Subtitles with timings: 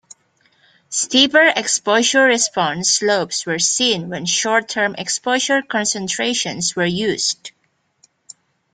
[0.89, 7.51] Steeper exposure-response slopes were seen when short term exposure concentrations were used.